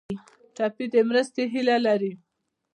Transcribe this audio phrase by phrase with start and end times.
[0.55, 2.11] ټپي د مرستې هیله لري.